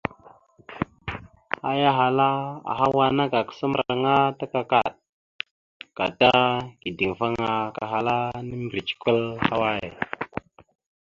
[1.69, 2.29] Aya ahala:
[2.71, 4.91] «Ahawa ana kakǝsa mbarǝŋa ta kakaɗ,
[5.97, 6.31] gata
[6.81, 8.15] kideŋfaŋa kahala
[8.47, 9.83] mimbirec kwal ahaway?».